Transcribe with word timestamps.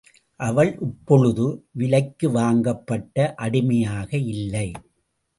அவள் 0.39 0.69
இப்பொழுது 0.79 1.43
விலைக்கு 1.71 2.27
வாங்கப்பட்ட 2.29 3.33
அடிமையாக 3.35 4.09
இல்லை. 4.33 4.65